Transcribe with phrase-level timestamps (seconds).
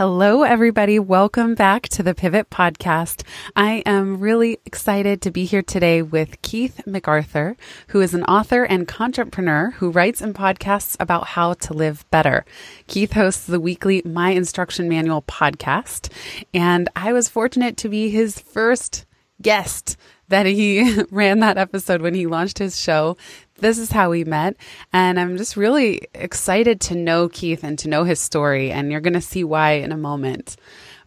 [0.00, 0.98] Hello, everybody.
[0.98, 3.22] Welcome back to the Pivot Podcast.
[3.54, 7.54] I am really excited to be here today with Keith McArthur,
[7.88, 12.46] who is an author and entrepreneur who writes and podcasts about how to live better.
[12.86, 16.10] Keith hosts the weekly My Instruction Manual podcast,
[16.54, 19.04] and I was fortunate to be his first
[19.42, 23.18] guest that he ran that episode when he launched his show.
[23.60, 24.56] This is how we met.
[24.92, 28.70] And I'm just really excited to know Keith and to know his story.
[28.72, 30.56] And you're going to see why in a moment.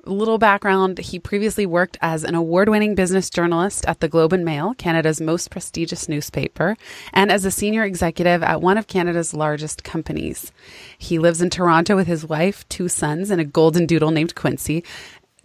[0.05, 4.33] A little background he previously worked as an award winning business journalist at the Globe
[4.33, 6.75] and Mail, Canada's most prestigious newspaper,
[7.13, 10.51] and as a senior executive at one of Canada's largest companies.
[10.97, 14.83] He lives in Toronto with his wife, two sons, and a golden doodle named Quincy.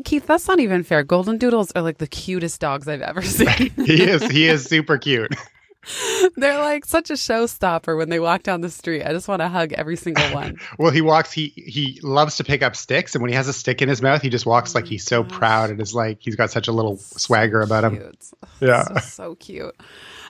[0.05, 1.05] Keith, that's not even fair.
[1.05, 3.71] Golden doodles are like the cutest dogs I've ever seen.
[3.77, 4.23] he is.
[4.25, 5.35] He is super cute.
[6.37, 9.05] They're like such a showstopper when they walk down the street.
[9.05, 10.59] I just want to hug every single one.
[10.79, 11.33] well, he walks.
[11.33, 14.03] He he loves to pick up sticks, and when he has a stick in his
[14.03, 16.69] mouth, he just walks oh like he's so proud and is like he's got such
[16.69, 18.13] a little swagger about him.
[18.61, 19.75] Yeah, so, so cute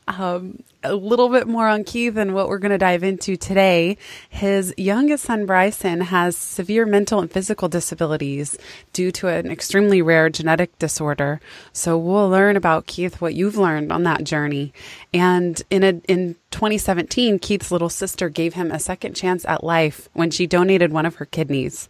[0.08, 3.98] um, a little bit more on Keith and what we're going to dive into today.
[4.28, 8.56] His youngest son, Bryson, has severe mental and physical disabilities
[8.92, 11.40] due to an extremely rare genetic disorder.
[11.72, 14.72] So we'll learn about Keith, what you've learned on that journey.
[15.12, 20.08] And in a, in 2017, Keith's little sister gave him a second chance at life
[20.14, 21.88] when she donated one of her kidneys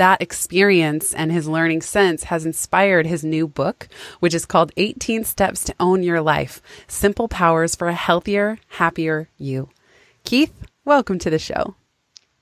[0.00, 3.86] that experience and his learning since has inspired his new book,
[4.20, 9.28] which is called 18 Steps to Own Your Life Simple Powers for a Healthier, Happier
[9.36, 9.68] You.
[10.24, 10.54] Keith,
[10.86, 11.74] welcome to the show.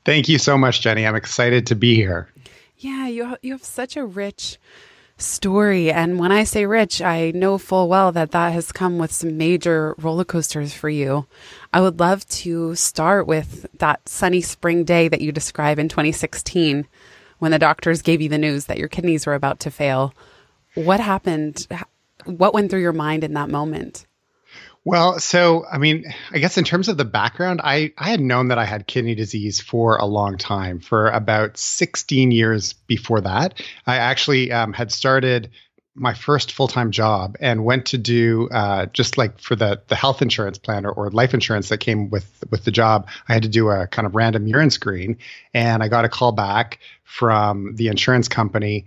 [0.04, 1.04] Thank you so much, Jenny.
[1.04, 2.28] I'm excited to be here.
[2.76, 4.56] Yeah, you, you have such a rich
[5.16, 5.90] story.
[5.90, 9.36] And when I say rich, I know full well that that has come with some
[9.36, 11.26] major roller coasters for you.
[11.72, 16.86] I would love to start with that sunny spring day that you describe in 2016
[17.38, 20.14] when the doctors gave you the news that your kidneys were about to fail.
[20.74, 21.66] What happened?
[22.24, 24.06] What went through your mind in that moment?
[24.84, 28.48] Well, so I mean, I guess in terms of the background, I I had known
[28.48, 33.60] that I had kidney disease for a long time, for about 16 years before that.
[33.86, 35.50] I actually um, had started
[35.98, 39.96] my first full time job and went to do uh, just like for the the
[39.96, 43.08] health insurance plan or, or, life insurance that came with with the job.
[43.28, 45.18] I had to do a kind of random urine screen,
[45.54, 48.86] and I got a call back from the insurance company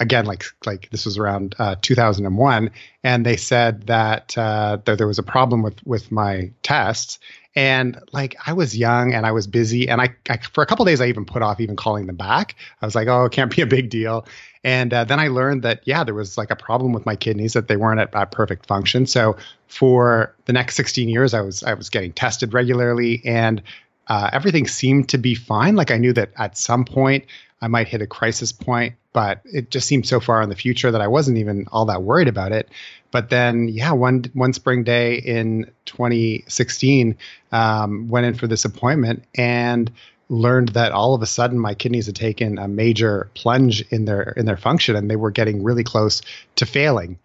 [0.00, 2.70] again like like this was around uh, 2001
[3.04, 7.18] and they said that uh, that there was a problem with with my tests
[7.54, 10.84] and like I was young and I was busy and I, I for a couple
[10.84, 12.56] days I even put off even calling them back.
[12.80, 14.26] I was like oh it can't be a big deal.
[14.64, 17.52] And uh, then I learned that yeah there was like a problem with my kidneys
[17.52, 19.06] that they weren't at, at perfect function.
[19.06, 19.36] So
[19.68, 23.62] for the next 16 years I was I was getting tested regularly and
[24.08, 25.76] uh, everything seemed to be fine.
[25.76, 27.24] Like I knew that at some point
[27.62, 30.90] I might hit a crisis point, but it just seemed so far in the future
[30.90, 32.68] that I wasn't even all that worried about it.
[33.12, 37.16] But then, yeah, one one spring day in 2016,
[37.52, 39.90] um, went in for this appointment and
[40.28, 44.34] learned that all of a sudden my kidneys had taken a major plunge in their
[44.36, 46.22] in their function and they were getting really close
[46.56, 47.18] to failing.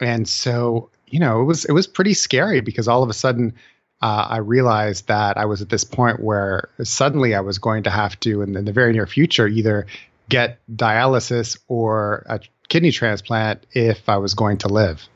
[0.00, 3.54] And so, you know, it was it was pretty scary because all of a sudden
[4.02, 7.90] uh, I realized that I was at this point where suddenly I was going to
[7.90, 9.86] have to, in, in the very near future, either
[10.28, 15.06] get dialysis or a kidney transplant if I was going to live.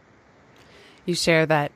[1.05, 1.73] You share that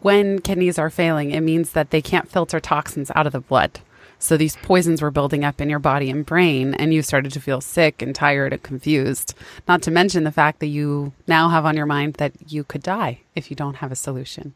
[0.00, 3.80] when kidneys are failing, it means that they can't filter toxins out of the blood.
[4.18, 7.40] So these poisons were building up in your body and brain, and you started to
[7.40, 9.34] feel sick and tired and confused.
[9.68, 12.82] Not to mention the fact that you now have on your mind that you could
[12.82, 14.54] die if you don't have a solution.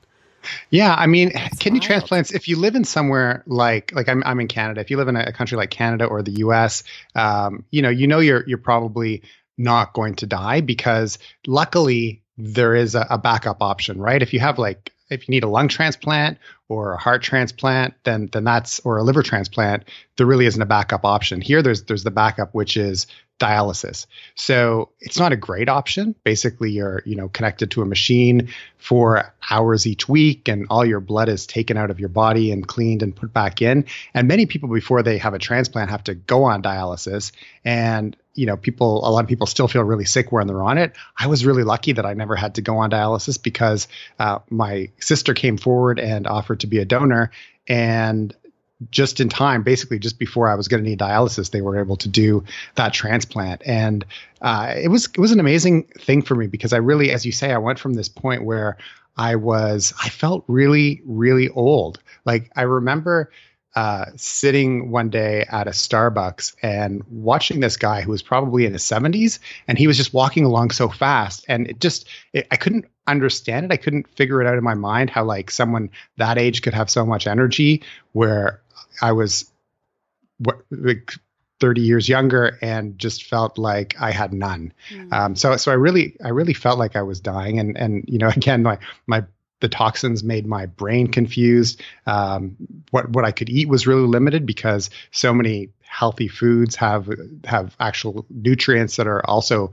[0.71, 1.87] Yeah, I mean, That's kidney wild.
[1.87, 2.33] transplants.
[2.33, 4.81] If you live in somewhere like like I'm I'm in Canada.
[4.81, 6.83] If you live in a country like Canada or the U.S.,
[7.15, 9.23] um, you know, you know, you're you're probably
[9.59, 14.23] not going to die because luckily there is a, a backup option, right?
[14.23, 18.29] If you have like if you need a lung transplant or a heart transplant, then
[18.33, 19.85] then that's or a liver transplant,
[20.17, 21.41] there really isn't a backup option.
[21.41, 23.07] Here, there's there's the backup, which is
[23.43, 24.07] dialysis.
[24.37, 26.15] So it's not a great option.
[26.23, 28.49] Basically, you're you know connected to a machine
[28.79, 32.67] for hours each week, and all your blood is taken out of your body and
[32.67, 33.87] cleaned and put back in.
[34.15, 37.33] And many people before they have a transplant have to go on dialysis,
[37.65, 40.79] and you know people a lot of people still feel really sick when they're on
[40.79, 40.93] it.
[41.19, 43.89] I was really lucky that I never had to go on dialysis because
[44.21, 47.33] uh, my sister came forward and offered to be a donor,
[47.67, 48.35] and
[48.91, 51.97] just in time, basically just before I was going to need dialysis, they were able
[51.97, 52.45] to do
[52.75, 54.05] that transplant, and
[54.41, 57.33] uh, it was it was an amazing thing for me because I really, as you
[57.33, 58.77] say, I went from this point where
[59.17, 62.01] I was I felt really really old.
[62.25, 63.31] Like I remember
[63.75, 68.75] uh, sitting one day at a Starbucks and watching this guy who was probably in
[68.75, 72.57] his 70s, and he was just walking along so fast, and it just it, I
[72.57, 73.73] couldn't understand it.
[73.73, 76.91] I couldn't figure it out in my mind how like someone that age could have
[76.91, 77.83] so much energy.
[78.13, 78.61] Where
[79.01, 79.51] I was
[80.39, 81.13] what like
[81.61, 84.73] 30 years younger and just felt like I had none.
[84.91, 85.13] Mm.
[85.13, 88.19] Um, so so I really I really felt like I was dying and and you
[88.19, 89.25] know again my my
[89.61, 91.81] the toxins made my brain confused.
[92.05, 92.57] Um,
[92.91, 97.09] what what I could eat was really limited because so many healthy foods have
[97.45, 99.73] have actual nutrients that are also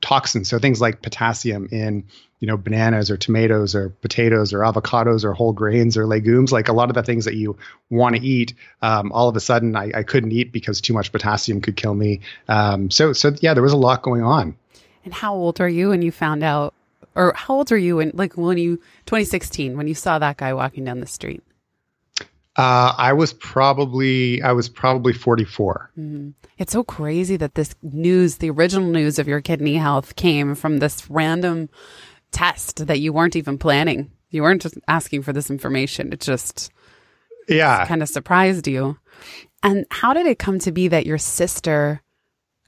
[0.00, 0.48] toxins.
[0.48, 2.04] So things like potassium in
[2.40, 6.68] you know bananas or tomatoes or potatoes or avocados or whole grains or legumes like
[6.68, 7.56] a lot of the things that you
[7.88, 8.52] want to eat
[8.82, 11.94] um, all of a sudden I, I, couldn't eat because too much potassium could kill
[11.94, 12.20] me.
[12.48, 14.54] Um, so so yeah there was a lot going on.
[15.04, 16.74] And how old are you when you found out
[17.14, 18.76] or how old are you when like when you
[19.06, 21.42] 2016 when you saw that guy walking down the street
[22.56, 25.90] uh, I was probably I was probably 44.
[25.98, 26.30] Mm-hmm.
[26.58, 30.78] It's so crazy that this news, the original news of your kidney health, came from
[30.78, 31.68] this random
[32.32, 34.10] test that you weren't even planning.
[34.30, 36.12] You weren't just asking for this information.
[36.12, 36.70] It just
[37.48, 38.98] yeah kind of surprised you.
[39.62, 42.00] And how did it come to be that your sister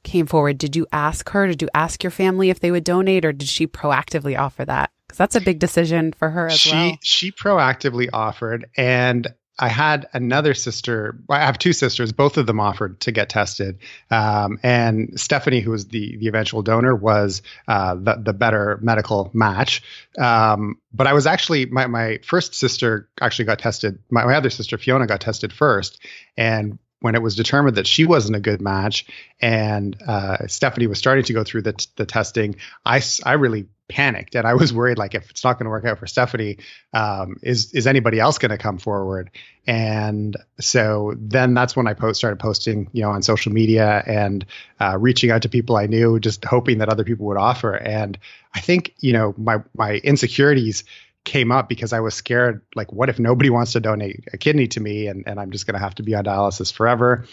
[0.03, 0.59] came forward?
[0.59, 1.47] Did you ask her?
[1.47, 4.91] Did you ask your family if they would donate, or did she proactively offer that?
[5.07, 6.99] Because that's a big decision for her as she, well.
[7.03, 9.27] She proactively offered, and
[9.59, 11.19] I had another sister.
[11.29, 12.13] I have two sisters.
[12.13, 13.79] Both of them offered to get tested,
[14.11, 19.31] um, and Stephanie, who was the the eventual donor, was uh, the the better medical
[19.35, 19.83] match.
[20.19, 23.99] Um, but I was actually my my first sister actually got tested.
[24.11, 25.99] My, my other sister Fiona got tested first,
[26.37, 29.07] and when it was determined that she wasn't a good match
[29.41, 34.35] and uh, Stephanie was starting to go through the, the testing, I, I really panicked
[34.35, 36.59] and I was worried like if it's not going to work out for Stephanie,
[36.93, 39.31] um, is is anybody else going to come forward?
[39.67, 44.47] And so then that's when I post started posting, you know, on social media and
[44.81, 47.75] uh, reaching out to people I knew, just hoping that other people would offer.
[47.75, 48.19] And
[48.55, 50.85] I think you know my my insecurities
[51.25, 52.63] came up because I was scared.
[52.75, 55.67] Like, what if nobody wants to donate a kidney to me, and and I'm just
[55.67, 57.27] going to have to be on dialysis forever?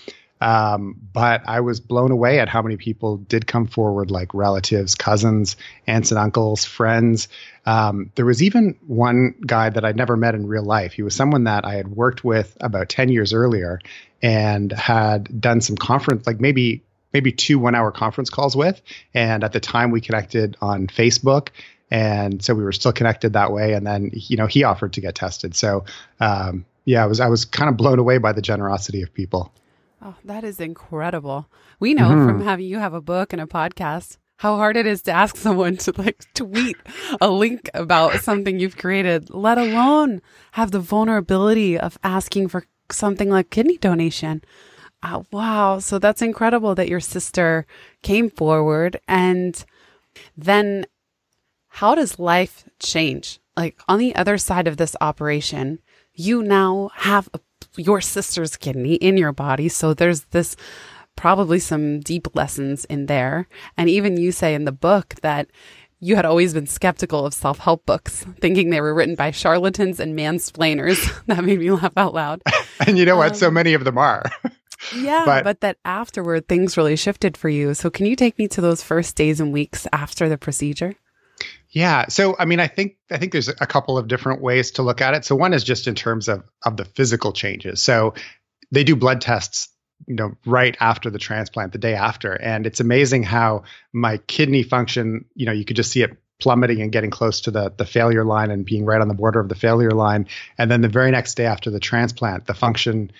[0.45, 4.93] Um, but I was blown away at how many people did come forward, like relatives,
[4.93, 5.57] cousins,
[5.87, 7.29] aunts and uncles, friends.
[7.65, 10.93] Um, there was even one guy that I'd never met in real life.
[10.93, 13.79] He was someone that I had worked with about 10 years earlier
[14.21, 18.79] and had done some conference, like maybe maybe two one hour conference calls with.
[19.15, 21.49] And at the time we connected on Facebook
[21.89, 23.73] and so we were still connected that way.
[23.73, 25.55] And then you know he offered to get tested.
[25.55, 25.85] So
[26.19, 29.51] um, yeah, I was I was kind of blown away by the generosity of people.
[30.01, 31.49] Oh, that is incredible.
[31.79, 32.27] We know mm-hmm.
[32.27, 35.37] from having you have a book and a podcast how hard it is to ask
[35.37, 36.77] someone to like tweet
[37.21, 40.21] a link about something you've created, let alone
[40.53, 44.43] have the vulnerability of asking for something like kidney donation.
[45.01, 45.79] Uh, wow.
[45.79, 47.65] So that's incredible that your sister
[48.01, 49.63] came forward and
[50.37, 50.85] then
[51.67, 53.39] how does life change?
[53.55, 55.79] Like on the other side of this operation,
[56.13, 57.39] you now have a,
[57.77, 59.69] your sister's kidney in your body.
[59.69, 60.55] So there's this
[61.15, 63.47] probably some deep lessons in there.
[63.77, 65.47] And even you say in the book that
[65.99, 69.99] you had always been skeptical of self help books, thinking they were written by charlatans
[69.99, 70.97] and mansplainers.
[71.27, 72.41] that made me laugh out loud.
[72.85, 73.31] and you know what?
[73.31, 74.23] Um, so many of them are.
[74.95, 77.73] yeah, but, but that afterward things really shifted for you.
[77.73, 80.95] So can you take me to those first days and weeks after the procedure?
[81.75, 82.07] Yeah.
[82.07, 85.01] So, I mean, I think I think there's a couple of different ways to look
[85.01, 85.25] at it.
[85.25, 87.81] So, one is just in terms of of the physical changes.
[87.81, 88.13] So,
[88.71, 89.67] they do blood tests,
[90.07, 94.63] you know, right after the transplant, the day after, and it's amazing how my kidney
[94.63, 97.85] function, you know, you could just see it plummeting and getting close to the the
[97.85, 100.27] failure line and being right on the border of the failure line.
[100.57, 103.11] And then the very next day after the transplant, the function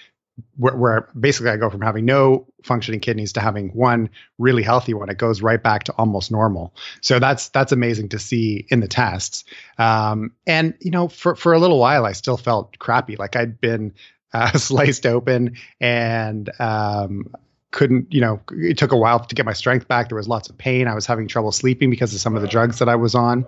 [0.58, 4.94] where, where, basically I go from having no functioning kidneys to having one really healthy
[4.94, 5.10] one.
[5.10, 6.74] It goes right back to almost normal.
[7.01, 9.46] So that's that's amazing to see in the tests.
[9.77, 13.60] Um, and you know, for for a little while, I still felt crappy, like I'd
[13.62, 13.94] been
[14.34, 17.34] uh, sliced open and um,
[17.72, 20.10] couldn't, you know, it took a while to get my strength back.
[20.10, 20.88] There was lots of pain.
[20.88, 23.46] I was having trouble sleeping because of some of the drugs that I was on.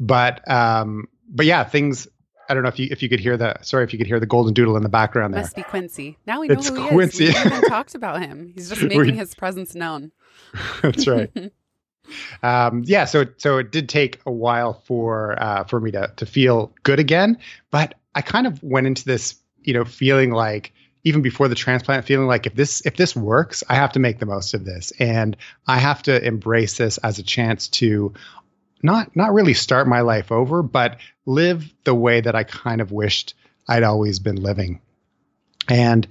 [0.00, 2.08] But um, but yeah, things.
[2.48, 4.20] I don't know if you if you could hear the sorry if you could hear
[4.20, 5.42] the golden doodle in the background there.
[5.42, 6.16] Must be Quincy.
[6.26, 7.26] Now we know It's who Quincy.
[7.26, 7.44] he is.
[7.44, 8.52] We even talked about him.
[8.54, 10.12] He's just making his presence known.
[10.82, 11.30] That's right.
[12.42, 16.26] um, yeah, so so it did take a while for uh, for me to to
[16.26, 17.38] feel good again,
[17.70, 20.72] but I kind of went into this, you know, feeling like
[21.04, 24.18] even before the transplant, feeling like if this if this works, I have to make
[24.18, 25.36] the most of this, and
[25.66, 28.14] I have to embrace this as a chance to
[28.82, 32.92] not not really start my life over, but live the way that I kind of
[32.92, 33.34] wished
[33.68, 34.80] I'd always been living,
[35.68, 36.06] and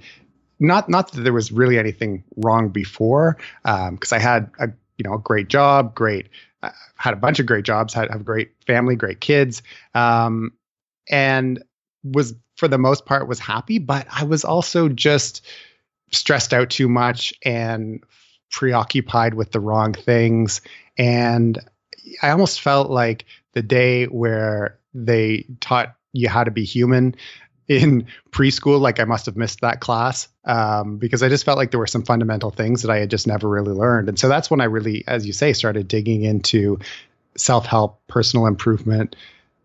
[0.60, 5.14] not not that there was really anything wrong before, because I had a you know
[5.14, 6.28] a great job, great
[6.62, 9.62] uh, had a bunch of great jobs, had have a great family, great kids,
[9.94, 10.52] um,
[11.08, 11.62] and
[12.04, 13.78] was for the most part was happy.
[13.78, 15.46] But I was also just
[16.10, 18.02] stressed out too much and
[18.50, 20.60] preoccupied with the wrong things,
[20.96, 21.58] and
[22.22, 27.14] I almost felt like the day where they taught you how to be human
[27.68, 31.70] in preschool like i must have missed that class um, because i just felt like
[31.70, 34.08] there were some fundamental things that i had just never really learned.
[34.08, 36.78] And so that's when i really as you say started digging into
[37.36, 39.14] self-help personal improvement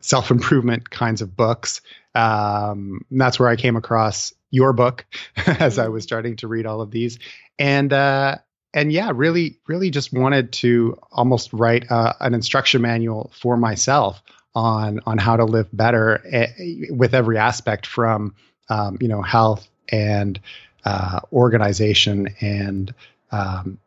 [0.01, 1.79] self-improvement kinds of books.
[2.13, 5.05] Um, and that's where i came across your book
[5.45, 7.19] as i was starting to read all of these.
[7.57, 8.37] And uh,
[8.73, 14.21] and yeah really really just wanted to almost write uh, an instruction manual for myself
[14.55, 16.47] on on how to live better eh,
[16.89, 18.33] with every aspect from
[18.69, 20.39] um, you know health and
[20.85, 22.93] uh, organization and
[23.31, 23.77] um,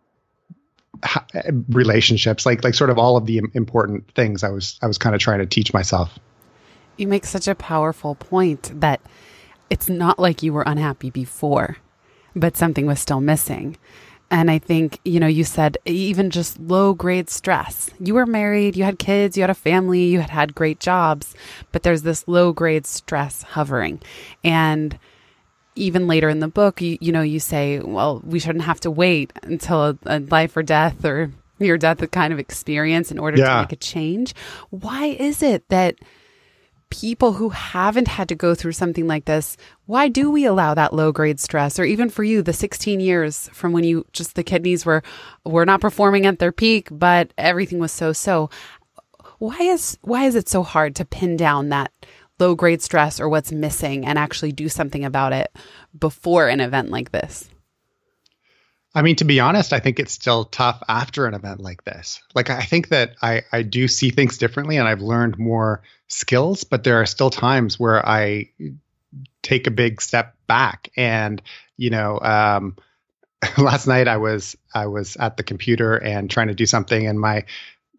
[1.68, 5.14] relationships like like sort of all of the important things I was I was kind
[5.14, 6.18] of trying to teach myself.
[6.96, 9.00] You make such a powerful point that
[9.68, 11.76] it's not like you were unhappy before,
[12.34, 13.76] but something was still missing.
[14.30, 17.90] And I think, you know, you said even just low grade stress.
[18.00, 21.34] You were married, you had kids, you had a family, you had had great jobs,
[21.70, 24.00] but there's this low grade stress hovering.
[24.42, 24.98] And
[25.76, 28.90] even later in the book, you, you know, you say, well, we shouldn't have to
[28.90, 31.30] wait until a, a life or death or
[31.60, 33.54] near death kind of experience in order Yeah.
[33.54, 34.34] to make a change.
[34.70, 35.96] Why is it that
[36.90, 40.94] people who haven't had to go through something like this, why do we allow that
[40.94, 41.78] low grade stress?
[41.78, 45.02] Or even for you, the 16 years from when you just the kidneys were
[45.44, 48.50] were not performing at their peak, but everything was so so.
[49.38, 51.92] Why is why is it so hard to pin down that
[52.38, 55.54] low grade stress or what's missing and actually do something about it
[55.98, 57.48] before an event like this?
[58.96, 62.22] I mean, to be honest, I think it's still tough after an event like this.
[62.34, 66.64] Like, I think that I, I do see things differently and I've learned more skills,
[66.64, 68.48] but there are still times where I
[69.42, 70.88] take a big step back.
[70.96, 71.42] And,
[71.76, 72.76] you know, um,
[73.58, 77.20] last night I was, I was at the computer and trying to do something and
[77.20, 77.44] my,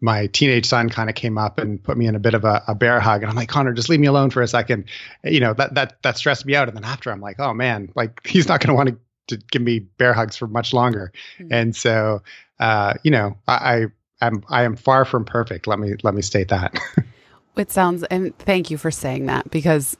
[0.00, 2.64] my teenage son kind of came up and put me in a bit of a,
[2.66, 4.86] a bear hug and I'm like, Connor, just leave me alone for a second.
[5.22, 6.66] You know, that, that, that stressed me out.
[6.66, 8.96] And then after I'm like, oh man, like he's not going to want to
[9.28, 11.12] to give me bear hugs for much longer.
[11.38, 11.48] Mhm.
[11.50, 12.22] And so,
[12.60, 13.86] uh, you know, I,
[14.20, 15.66] I am I am far from perfect.
[15.66, 16.76] Let me let me state that.
[17.56, 19.96] It sounds, and thank you for saying that because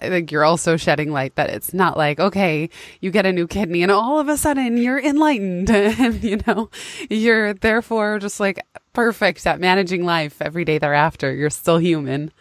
[0.00, 2.70] I think you're also shedding light that it's not like, okay,
[3.00, 6.70] you get a new kidney and all of a sudden you're enlightened and, you know,
[7.10, 11.32] you're therefore just like perfect at managing life every day thereafter.
[11.34, 12.32] You're still human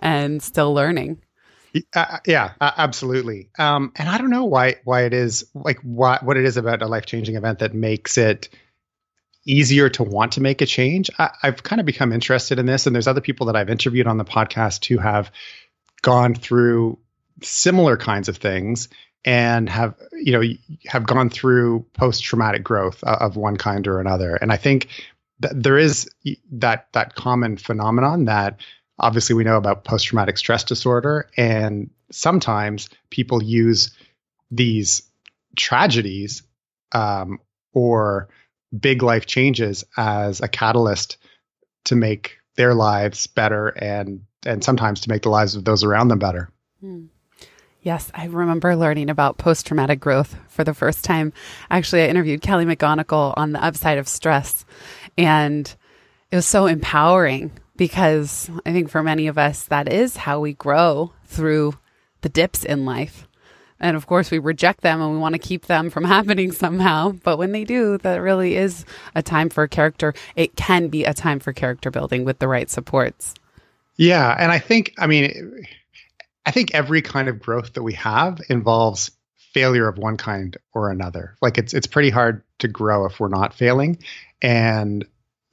[0.00, 1.22] and still learning.
[1.94, 3.50] Uh, yeah, uh, absolutely.
[3.58, 6.82] Um, and I don't know why why it is like what what it is about
[6.82, 8.48] a life changing event that makes it
[9.46, 11.10] easier to want to make a change.
[11.18, 14.06] I, I've kind of become interested in this, and there's other people that I've interviewed
[14.06, 15.30] on the podcast who have
[16.02, 16.98] gone through
[17.42, 18.88] similar kinds of things
[19.24, 20.42] and have you know
[20.86, 24.36] have gone through post traumatic growth uh, of one kind or another.
[24.36, 24.88] And I think
[25.40, 26.08] that there is
[26.52, 28.60] that that common phenomenon that
[28.98, 33.90] obviously we know about post traumatic stress disorder and sometimes people use
[34.50, 35.02] these
[35.56, 36.42] tragedies
[36.92, 37.38] um,
[37.72, 38.28] or
[38.78, 41.16] big life changes as a catalyst
[41.84, 46.08] to make their lives better and and sometimes to make the lives of those around
[46.08, 46.50] them better
[47.86, 51.32] Yes, I remember learning about post traumatic growth for the first time.
[51.70, 54.64] Actually, I interviewed Kelly McGonigal on the upside of stress,
[55.16, 55.72] and
[56.32, 60.54] it was so empowering because I think for many of us, that is how we
[60.54, 61.78] grow through
[62.22, 63.28] the dips in life.
[63.78, 67.12] And of course, we reject them and we want to keep them from happening somehow.
[67.12, 70.14] But when they do, that really is a time for character.
[70.34, 73.34] It can be a time for character building with the right supports.
[73.98, 75.66] yeah and i think i mean
[76.44, 79.10] i think every kind of growth that we have involves
[79.56, 81.34] failure of one kind or another.
[81.40, 83.96] Like it's it's pretty hard to grow if we're not failing,
[84.42, 85.02] and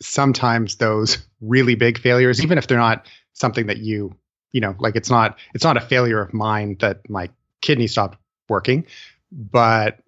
[0.03, 4.15] sometimes those really big failures, even if they're not something that you
[4.51, 7.29] you know like it's not it's not a failure of mine that my
[7.61, 8.17] kidney stopped
[8.49, 8.85] working,
[9.31, 9.99] but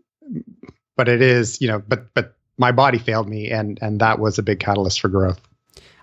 [0.95, 4.37] but it is you know but but my body failed me and and that was
[4.37, 5.41] a big catalyst for growth.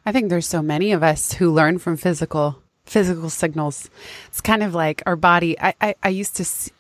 [0.05, 3.89] I think there's so many of us who learn from physical physical signals.
[4.27, 5.59] It's kind of like our body.
[5.61, 6.45] I I, I used to.
[6.45, 6.73] See,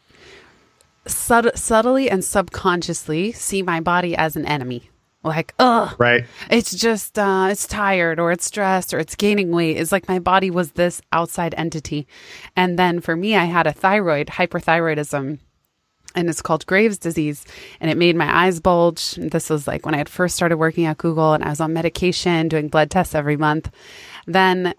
[1.06, 4.90] subt- subtly and subconsciously see my body as an enemy.
[5.24, 6.24] Like, ugh, right.
[6.50, 9.76] It's just, uh, it's tired or it's stressed or it's gaining weight.
[9.76, 12.08] It's like my body was this outside entity.
[12.56, 15.38] And then for me, I had a thyroid, hyperthyroidism,
[16.14, 17.44] and it's called Graves' disease.
[17.80, 19.14] And it made my eyes bulge.
[19.14, 21.72] This was like when I had first started working at Google and I was on
[21.72, 23.70] medication, doing blood tests every month.
[24.26, 24.74] Then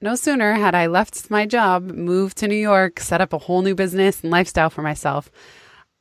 [0.00, 3.60] no sooner had I left my job, moved to New York, set up a whole
[3.60, 5.30] new business and lifestyle for myself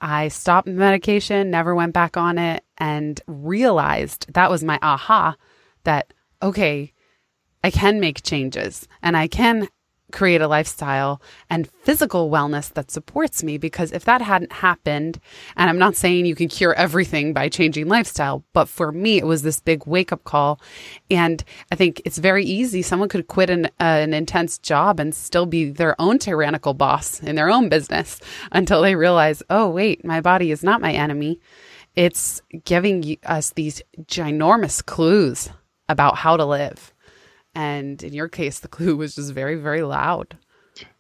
[0.01, 5.35] I stopped medication, never went back on it, and realized that was my aha
[5.83, 6.91] that, okay,
[7.63, 9.69] I can make changes and I can
[10.11, 13.57] create a lifestyle and physical wellness that supports me.
[13.57, 15.19] Because if that hadn't happened,
[15.55, 19.25] and I'm not saying you can cure everything by changing lifestyle, but for me, it
[19.25, 20.59] was this big wake up call.
[21.09, 22.81] And I think it's very easy.
[22.81, 27.21] Someone could quit an, uh, an intense job and still be their own tyrannical boss
[27.21, 28.19] in their own business
[28.51, 31.39] until they realize, oh, wait, my body is not my enemy.
[31.95, 35.49] It's giving us these ginormous clues
[35.89, 36.93] about how to live.
[37.53, 40.37] And in your case, the clue was just very, very loud.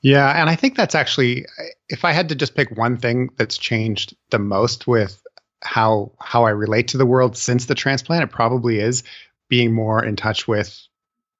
[0.01, 0.29] Yeah.
[0.29, 1.45] And I think that's actually,
[1.89, 5.21] if I had to just pick one thing that's changed the most with
[5.63, 9.03] how how I relate to the world since the transplant, it probably is
[9.47, 10.79] being more in touch with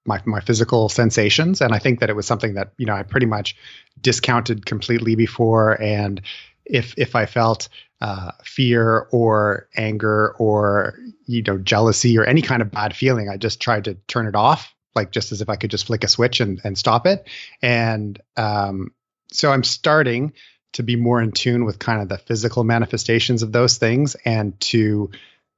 [0.05, 1.59] my my physical sensations.
[1.61, 3.55] And I think that it was something that, you know, I pretty much
[3.99, 5.81] discounted completely before.
[5.81, 6.21] And
[6.65, 7.67] if if I felt
[7.99, 13.37] uh, fear or anger or you know jealousy or any kind of bad feeling, I
[13.37, 16.07] just tried to turn it off like just as if I could just flick a
[16.07, 17.27] switch and, and stop it.
[17.61, 18.91] And um,
[19.31, 20.33] so I'm starting
[20.73, 24.59] to be more in tune with kind of the physical manifestations of those things and
[24.61, 25.11] to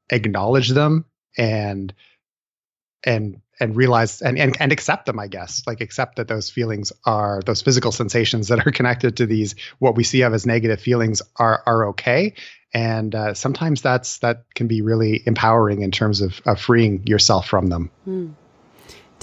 [0.10, 1.06] acknowledge them
[1.38, 1.94] and
[3.04, 5.64] and and realize and, and and accept them i guess.
[5.68, 9.96] Like accept that those feelings are those physical sensations that are connected to these what
[9.96, 12.34] we see of as negative feelings are are okay.
[12.75, 17.48] And uh, sometimes that's that can be really empowering in terms of, of freeing yourself
[17.48, 17.92] from them.
[18.03, 18.31] Hmm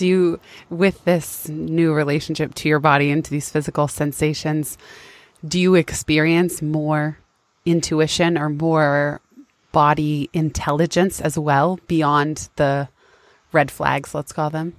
[0.01, 4.79] do you with this new relationship to your body and to these physical sensations
[5.47, 7.19] do you experience more
[7.67, 9.21] intuition or more
[9.73, 12.89] body intelligence as well beyond the
[13.53, 14.75] red flags let's call them?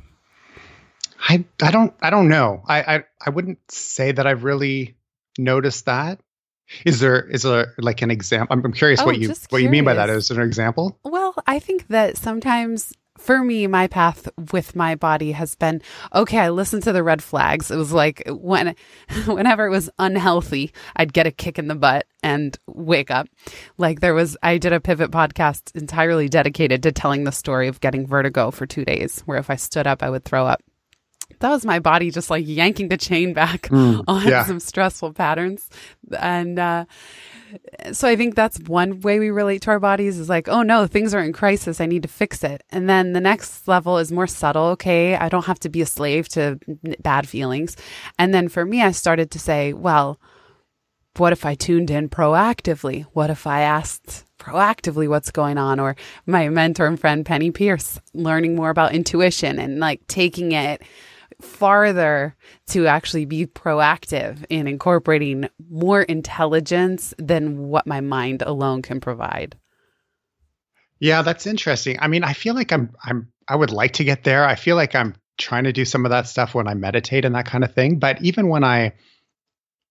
[1.20, 2.64] I i don't i don't know.
[2.68, 4.96] I i, I wouldn't say that i've really
[5.38, 6.20] noticed that.
[6.84, 9.70] Is there is there like an example i'm, I'm curious oh, what you what you
[9.70, 10.10] mean by that.
[10.10, 10.98] is there an example?
[11.04, 15.82] Well i think that sometimes for me, my path with my body has been
[16.14, 16.40] okay.
[16.40, 17.70] I listened to the red flags.
[17.70, 18.76] It was like when,
[19.26, 23.28] whenever it was unhealthy, I'd get a kick in the butt and wake up.
[23.78, 27.80] Like there was, I did a pivot podcast entirely dedicated to telling the story of
[27.80, 30.62] getting vertigo for two days, where if I stood up, I would throw up.
[31.42, 34.46] That was my body just like yanking the chain back mm, on yeah.
[34.46, 35.70] some stressful patterns.
[36.18, 36.86] And, uh,
[37.92, 40.88] so I think that's one way we relate to our bodies is like, oh no,
[40.88, 41.82] things are in crisis.
[41.82, 42.64] I need to fix it.
[42.70, 44.68] And then the next level is more subtle.
[44.68, 45.16] Okay.
[45.16, 46.60] I don't have to be a slave to
[47.00, 47.76] bad feelings.
[48.18, 50.20] And then for me, I started to say, well,
[51.18, 53.06] what if I tuned in proactively?
[53.14, 55.80] What if I asked proactively what's going on?
[55.80, 60.82] Or my mentor and friend, Penney Peirce, learning more about intuition and like taking it
[61.42, 62.36] farther
[62.68, 69.58] to actually be proactive in incorporating more intelligence than what my mind alone can provide.
[71.00, 71.98] Yeah, that's interesting.
[72.00, 74.46] I mean, I feel like I'm I'm I would like to get there.
[74.46, 77.36] I feel like I'm trying to do some of that stuff when I meditate and
[77.36, 78.94] that kind of thing, but even when I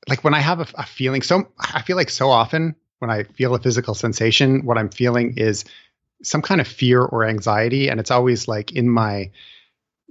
[0.09, 3.25] like when I have a, a feeling so I feel like so often when I
[3.25, 5.65] feel a physical sensation, what I'm feeling is
[6.23, 9.31] some kind of fear or anxiety and it's always like in my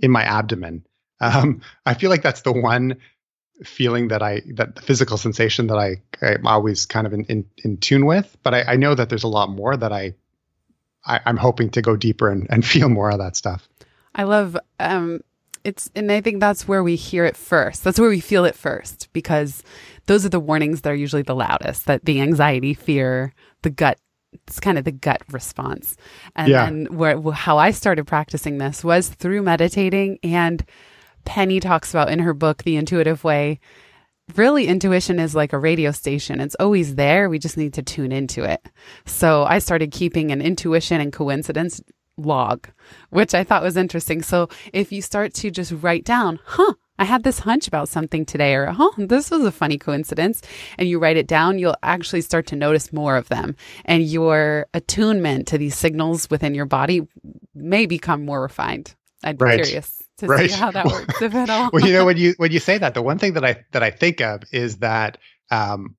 [0.02, 0.84] in my abdomen
[1.19, 2.97] um, I feel like that's the one
[3.63, 7.45] feeling that I that the physical sensation that I I'm always kind of in in,
[7.63, 8.38] in tune with.
[8.43, 10.13] But I, I, know that there's a lot more that I,
[11.05, 13.67] I am hoping to go deeper and, and feel more of that stuff.
[14.15, 15.21] I love um
[15.63, 17.84] it's and I think that's where we hear it first.
[17.84, 19.63] That's where we feel it first because
[20.05, 21.86] those are the warnings that are usually the loudest.
[21.86, 23.99] That the anxiety, fear, the gut
[24.47, 25.97] it's kind of the gut response.
[26.36, 26.65] And yeah.
[26.65, 30.63] then where how I started practicing this was through meditating and
[31.25, 33.60] Penney talks about in her book, The Intuitive Way,
[34.36, 36.39] really intuition is like a radio station.
[36.39, 37.29] It's always there.
[37.29, 38.65] We just need to tune into it.
[39.05, 41.82] So I started keeping an intuition and coincidence
[42.17, 42.67] log,
[43.10, 44.21] which I thought was interesting.
[44.21, 48.25] So if you start to just write down, huh, I had this hunch about something
[48.25, 50.41] today, or, huh, this was a funny coincidence,
[50.77, 53.55] and you write it down, you'll actually start to notice more of them.
[53.86, 57.08] And your attunement to these signals within your body
[57.55, 58.95] may become more refined.
[59.23, 59.63] I'd be right.
[59.63, 60.49] curious to right.
[60.49, 61.69] see how that works, if at all.
[61.71, 63.84] well, you know, when you when you say that, the one thing that I that
[63.84, 65.17] I think of is that
[65.51, 65.95] um,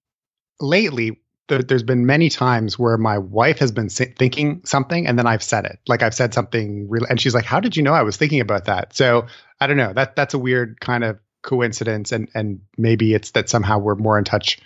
[0.61, 5.27] lately there, has been many times where my wife has been thinking something and then
[5.27, 5.79] I've said it.
[5.89, 8.41] Like I've said something real, and she's like, "How did you know I was thinking
[8.41, 9.27] about that?" So
[9.61, 9.93] I don't know.
[9.93, 14.19] That that's a weird kind of coincidence, and and maybe it's that somehow we're more
[14.19, 14.59] in touch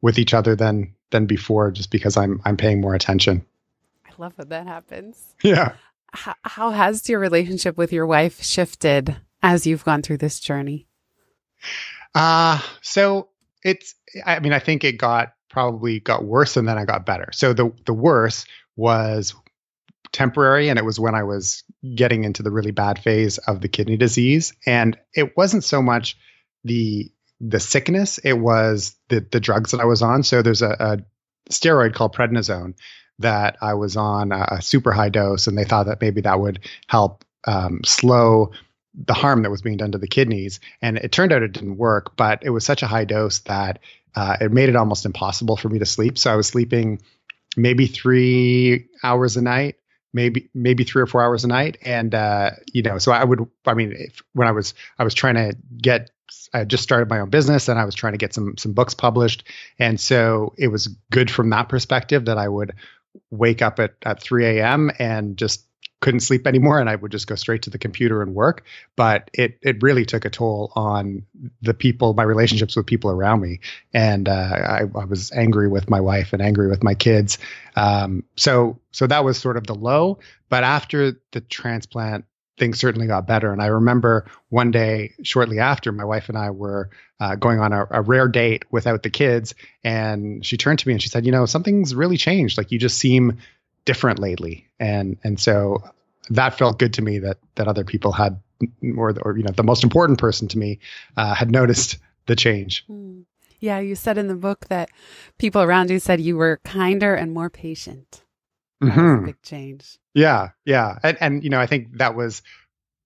[0.00, 3.44] with each other than than before, just because I'm I'm paying more attention.
[4.06, 5.22] I love when that happens.
[5.42, 5.74] Yeah.
[6.12, 10.86] How, how has your relationship with your wife shifted as you've gone through this journey?
[12.14, 13.28] Uh so
[13.62, 13.94] it's
[14.24, 17.28] I mean I think it got probably got worse and then I got better.
[17.32, 19.34] So the the worse was
[20.12, 23.68] temporary and it was when I was getting into the really bad phase of the
[23.68, 26.16] kidney disease and it wasn't so much
[26.64, 30.70] the the sickness it was the the drugs that I was on so there's a,
[30.70, 30.98] a
[31.52, 32.74] steroid called prednisone
[33.20, 36.60] that I was on a, super high dose and they thought that maybe that would
[36.86, 38.52] help um, slow
[38.94, 41.76] the harm that was being done to the kidneys and it turned out it didn't
[41.76, 43.78] work but it was such a high dose that
[44.18, 46.18] uh, it made it almost impossible for me to sleep.
[46.18, 47.00] So I was sleeping
[47.56, 49.76] maybe three hours a night,
[50.12, 53.46] maybe maybe three or four hours a night, and uh, you know, so I would.
[53.64, 56.10] I mean, if, when I was I was trying to get.
[56.52, 58.94] I just started my own business and I was trying to get some some books
[58.94, 59.44] published,
[59.78, 62.74] and so it was good from that perspective that I would
[63.30, 64.90] wake up at at 3 a.m.
[64.98, 65.64] and just
[66.00, 68.64] couldn't sleep anymore and I would just go straight to the computer and work.
[68.94, 71.24] But it it really took a toll on
[71.60, 73.60] the people, my relationships with people around me,
[73.92, 77.38] and uh, I, I, was angry with my wife and angry with my kids.
[77.74, 80.20] Um, so so that was sort of the low.
[80.48, 82.24] But after the transplant,
[82.58, 83.52] things certainly got better.
[83.52, 86.90] And I remember one day shortly after, my wife and I were
[87.20, 90.94] uh, going on a, a, rare date without the kids, and she turned to me
[90.94, 92.58] and she said, "You know, something's really changed.
[92.58, 93.38] Like you just seem."
[93.88, 95.82] different lately, and and so
[96.28, 98.38] that felt good to me that that other people had,
[98.96, 100.78] or or you know, the most important person to me
[101.16, 102.84] uh, had noticed the change.
[102.86, 103.22] Hmm.
[103.60, 104.90] Yeah, you said in the book that
[105.38, 108.22] people around you said you were kinder and more patient.
[108.82, 109.26] Mm-hmm.
[109.26, 109.98] big change.
[110.14, 112.42] Yeah, yeah, and and you know, I think that was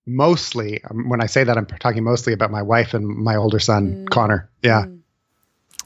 [0.07, 3.59] mostly um, when I say that I'm talking mostly about my wife and my older
[3.59, 4.11] son mm.
[4.11, 4.51] Connor.
[4.63, 4.83] Yeah.
[4.83, 5.01] Mm.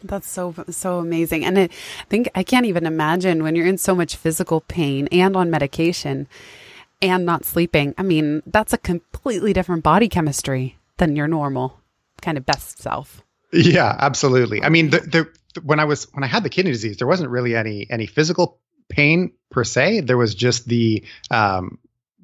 [0.03, 1.45] That's so so amazing.
[1.45, 1.69] And I
[2.09, 6.29] think I can't even imagine when you're in so much physical pain and on medication
[7.01, 7.95] and not sleeping.
[7.99, 11.81] I mean, that's a completely different body chemistry than your normal
[12.23, 13.23] kind of best self.
[13.53, 14.63] Yeah, absolutely.
[14.63, 17.31] I mean, the, the when I was when I had the kidney disease, there wasn't
[17.31, 20.01] really any any physical pain per se.
[20.01, 21.79] There was just the um,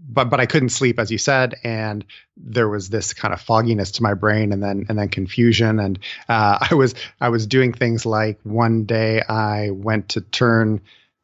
[0.09, 2.05] but but I couldn't sleep as you said, and
[2.37, 5.99] there was this kind of fogginess to my brain, and then and then confusion, and
[6.29, 10.81] uh, I was I was doing things like one day I went to turn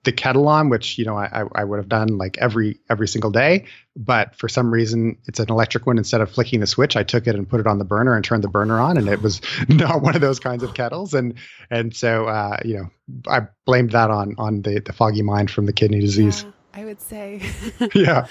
[0.09, 3.31] the kettle on, which you know I, I would have done like every every single
[3.31, 5.99] day, but for some reason it's an electric one.
[5.99, 8.25] Instead of flicking the switch, I took it and put it on the burner and
[8.25, 11.13] turned the burner on, and it was not one of those kinds of kettles.
[11.13, 11.35] And
[11.69, 12.91] and so uh, you know
[13.29, 16.43] I blamed that on on the the foggy mind from the kidney disease.
[16.43, 16.53] Yeah.
[16.73, 17.43] I would say.
[17.95, 18.27] yeah.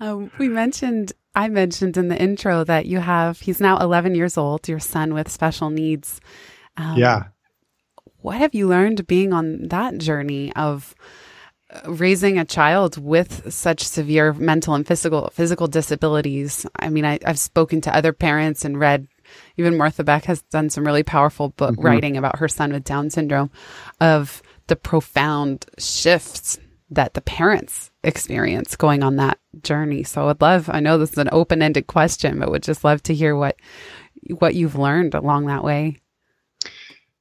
[0.00, 4.36] Um, we mentioned, I mentioned in the intro that you have, he's now 11 years
[4.36, 6.20] old, your son with special needs.
[6.76, 7.24] Um, yeah.
[8.16, 10.96] What have you learned being on that journey of
[11.86, 16.66] raising a child with such severe mental and physical physical disabilities?
[16.76, 19.08] I mean, I, have spoken to other parents and read.
[19.56, 21.86] Even Martha Beck has done some really powerful book mm-hmm.
[21.86, 23.50] writing about her son with Down syndrome,
[24.00, 26.58] of the profound shifts
[26.90, 30.02] that the parents experience going on that journey.
[30.02, 33.02] So I'd love, I know this is an open ended question, but would just love
[33.04, 33.56] to hear what,
[34.28, 35.96] what you've learned along that way.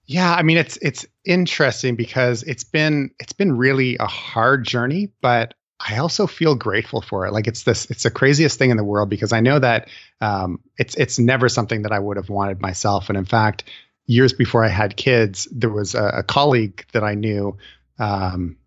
[0.05, 5.11] Yeah, I mean it's it's interesting because it's been it's been really a hard journey,
[5.21, 7.33] but I also feel grateful for it.
[7.33, 10.59] Like it's this it's the craziest thing in the world because I know that um,
[10.77, 13.09] it's it's never something that I would have wanted myself.
[13.09, 13.63] And in fact,
[14.05, 17.57] years before I had kids, there was a, a colleague that I knew
[17.99, 18.57] um,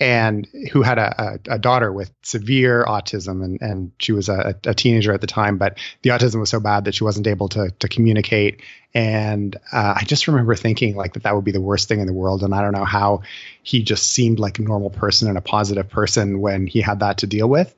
[0.00, 4.58] and who had a, a, a, daughter with severe autism and, and she was a,
[4.64, 7.48] a, teenager at the time but the autism was so bad that she wasn't able
[7.48, 8.60] to, to communicate.
[8.92, 12.06] And uh, i just remember thinking like that that would be the worst thing in
[12.06, 13.22] the world and i don't know how
[13.62, 17.18] he just seemed like a normal person and a positive person when he had that
[17.18, 17.74] to deal with.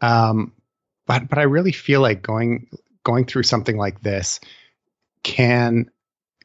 [0.00, 0.52] Um,
[1.06, 2.68] but but i really feel like going
[3.04, 4.40] going through something like this
[5.22, 5.90] can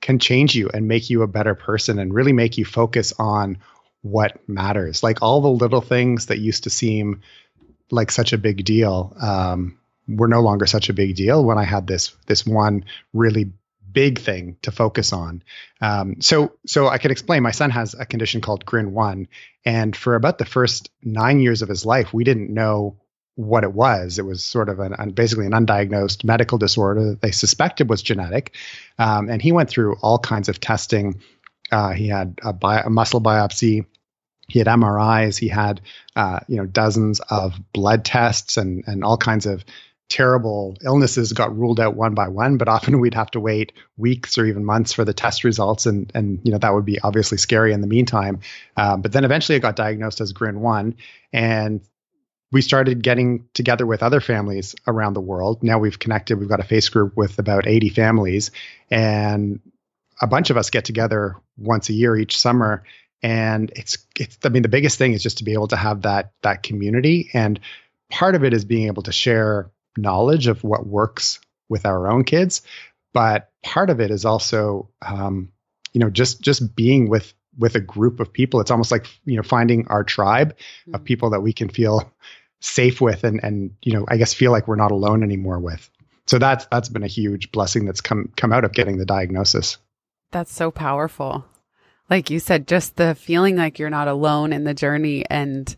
[0.01, 3.57] can change you and make you a better person and really make you focus on
[4.01, 5.03] what matters.
[5.03, 7.21] Like all the little things that used to seem
[7.91, 11.63] like such a big deal um, were no longer such a big deal when I
[11.63, 13.51] had this this one really
[13.91, 15.41] big thing to focus on.
[15.81, 17.43] Um, so so I can explain.
[17.43, 19.27] My son has a condition called Grin one,
[19.65, 22.97] and for about the first nine years of his life, we didn't know
[23.35, 24.17] what it was.
[24.17, 28.55] It was sort of an, basically an undiagnosed medical disorder that they suspected was genetic,
[28.97, 31.21] um, and he went through all kinds of testing.
[31.71, 33.85] Uh, he had a, bi- a, muscle biopsy.
[34.47, 35.37] He had MRIs.
[35.37, 35.81] He had
[36.15, 39.65] uh, you know dozens of blood tests and and all kinds of
[40.09, 44.37] terrible illnesses got ruled out one by one, but often we'd have to wait weeks
[44.37, 47.37] or even months for the test results, and and you know that would be obviously
[47.37, 48.39] scary in the meantime.
[48.75, 50.95] Um, but then eventually it got diagnosed as Grin one,
[51.33, 51.81] and
[52.51, 55.63] we started getting together with other families around the world.
[55.63, 56.39] Now we've connected.
[56.39, 58.51] We've got a face group with about 80 families,
[58.89, 59.59] and
[60.21, 62.83] a bunch of us get together once a year each summer.
[63.21, 64.37] And it's it's.
[64.43, 67.31] I mean, the biggest thing is just to be able to have that that community,
[67.33, 67.59] and
[68.11, 72.23] part of it is being able to share knowledge of what works with our own
[72.23, 72.61] kids,
[73.13, 75.51] but part of it is also, um,
[75.93, 78.59] you know, just just being with with a group of people.
[78.59, 80.95] It's almost like you know finding our tribe mm-hmm.
[80.95, 82.11] of people that we can feel
[82.61, 85.89] safe with, and and you know, I guess feel like we're not alone anymore with.
[86.27, 89.77] So that's that's been a huge blessing that's come come out of getting the diagnosis.
[90.31, 91.45] That's so powerful.
[92.09, 95.75] Like you said, just the feeling like you're not alone in the journey and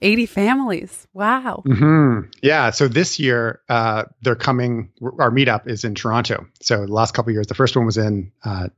[0.00, 1.06] 80 families.
[1.12, 1.62] Wow.
[1.66, 2.30] Mm-hmm.
[2.42, 2.70] Yeah.
[2.70, 4.90] So this year, uh, they're coming.
[5.02, 6.46] Our meetup is in Toronto.
[6.60, 8.68] So the last couple years, the first one was in uh,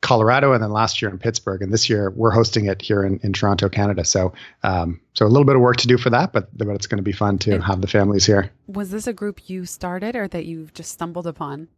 [0.00, 3.18] Colorado, and then last year in Pittsburgh, and this year we're hosting it here in,
[3.24, 4.04] in Toronto, Canada.
[4.04, 6.86] So, um, so a little bit of work to do for that, but but it's
[6.86, 8.50] going to be fun to have the families here.
[8.68, 11.68] Was this a group you started, or that you just stumbled upon?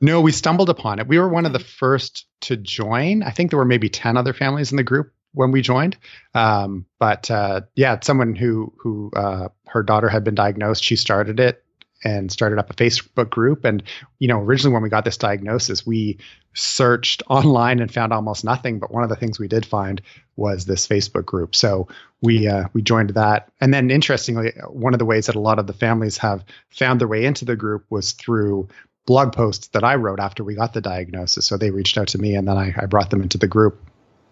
[0.00, 1.08] No, we stumbled upon it.
[1.08, 3.22] We were one of the first to join.
[3.22, 5.96] I think there were maybe ten other families in the group when we joined.
[6.34, 11.40] Um, but uh, yeah, someone who who uh, her daughter had been diagnosed, she started
[11.40, 11.62] it
[12.04, 13.64] and started up a Facebook group.
[13.64, 13.82] And
[14.18, 16.18] you know, originally when we got this diagnosis, we
[16.54, 18.78] searched online and found almost nothing.
[18.78, 20.02] But one of the things we did find
[20.36, 21.56] was this Facebook group.
[21.56, 21.88] So
[22.20, 23.50] we uh, we joined that.
[23.60, 27.00] And then interestingly, one of the ways that a lot of the families have found
[27.00, 28.68] their way into the group was through
[29.06, 31.46] blog posts that I wrote after we got the diagnosis.
[31.46, 33.80] So they reached out to me, and then I, I brought them into the group.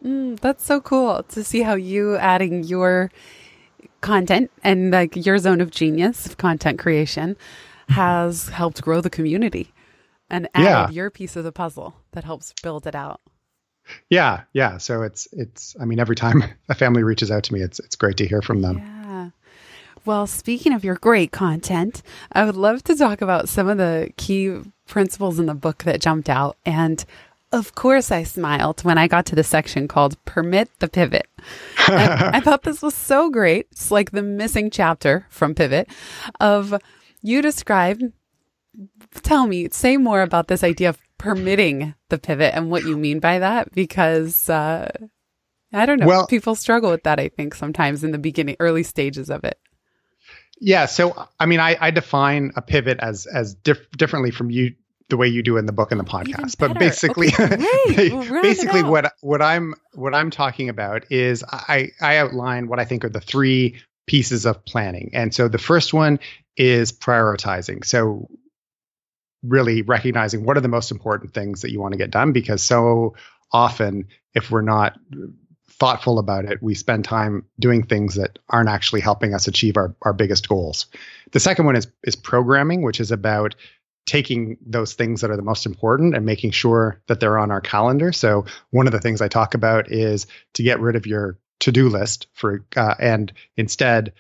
[0.05, 3.11] Mm, that's so cool to see how you adding your
[4.01, 7.37] content and like your zone of genius of content creation
[7.89, 9.73] has helped grow the community
[10.29, 10.91] and add yeah.
[10.91, 13.21] your piece of the puzzle that helps build it out.
[14.09, 14.79] Yeah, yeah.
[14.79, 17.97] So it's it's I mean every time a family reaches out to me it's it's
[17.97, 18.79] great to hear from them.
[18.79, 18.94] Yeah.
[20.07, 24.11] Well, speaking of your great content, I would love to talk about some of the
[24.17, 27.05] key principles in the book that jumped out and
[27.55, 31.29] of course, I smiled when I got to the section called Permit the Pivot.
[31.87, 33.69] I thought this was so great.
[33.71, 35.89] It's like the missing chapter from Pivot
[36.41, 36.75] of
[37.23, 38.01] you describe.
[39.23, 43.21] Tell me, say more about this idea of permitting the pivot and what you mean
[43.21, 44.91] by that, because uh,
[45.73, 46.09] I don't know.
[46.09, 49.59] Well, people struggle with that, I think, sometimes in the beginning, early stages of it.
[50.61, 50.87] Yeah.
[50.87, 54.75] So, I mean, I, I define a pivot as as diff- differently from you
[55.11, 56.57] the way you do in the book and the podcast.
[56.59, 58.11] But basically, okay,
[58.43, 63.05] basically what what I'm what I'm talking about is I I outline what I think
[63.05, 65.11] are the three pieces of planning.
[65.13, 66.21] And so the first one
[66.57, 67.85] is prioritizing.
[67.85, 68.29] So
[69.43, 72.63] really recognizing what are the most important things that you want to get done because
[72.63, 73.15] so
[73.53, 74.99] often if we're not
[75.79, 79.95] thoughtful about it, we spend time doing things that aren't actually helping us achieve our,
[80.03, 80.87] our biggest goals.
[81.33, 83.55] The second one is is programming, which is about
[84.07, 87.61] taking those things that are the most important and making sure that they're on our
[87.61, 88.13] calendar.
[88.13, 91.89] So one of the things I talk about is to get rid of your to-do
[91.89, 94.13] list for uh, and instead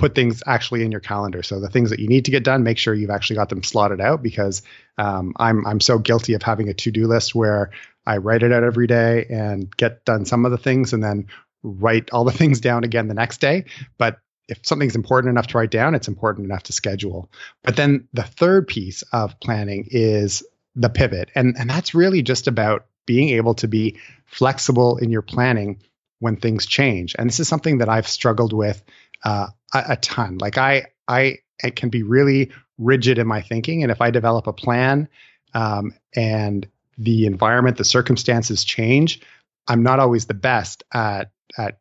[0.00, 1.42] put things actually in your calendar.
[1.42, 3.62] So the things that you need to get done, make sure you've actually got them
[3.62, 4.62] slotted out because
[4.98, 7.70] um, I'm I'm so guilty of having a to-do list where
[8.06, 11.26] I write it out every day and get done some of the things and then
[11.62, 13.66] write all the things down again the next day.
[13.98, 17.30] But if something's important enough to write down, it's important enough to schedule.
[17.62, 20.42] But then the third piece of planning is
[20.74, 21.30] the pivot.
[21.36, 25.80] And, and that's really just about being able to be flexible in your planning
[26.18, 27.14] when things change.
[27.18, 28.82] And this is something that I've struggled with
[29.24, 30.38] uh, a, a ton.
[30.38, 33.82] Like I, I, I can be really rigid in my thinking.
[33.82, 35.08] And if I develop a plan
[35.54, 36.66] um, and
[36.98, 39.20] the environment, the circumstances change,
[39.68, 41.78] I'm not always the best at at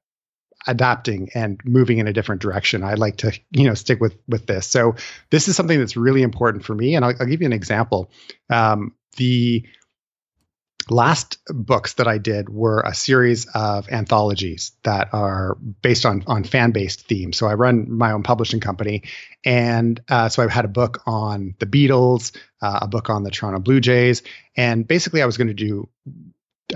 [0.67, 2.83] adapting and moving in a different direction.
[2.83, 4.67] I like to, you know, stick with with this.
[4.67, 4.95] So
[5.29, 8.11] this is something that's really important for me, and I'll, I'll give you an example.
[8.49, 9.65] Um, the
[10.91, 16.43] last books that I did were a series of anthologies that are based on on
[16.43, 17.37] fan based themes.
[17.37, 19.03] So I run my own publishing company,
[19.45, 23.31] and uh, so I had a book on the Beatles, uh, a book on the
[23.31, 24.23] Toronto Blue Jays,
[24.55, 25.89] and basically I was going to do.